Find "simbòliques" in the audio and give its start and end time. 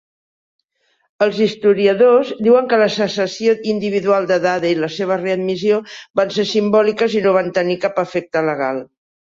6.57-7.21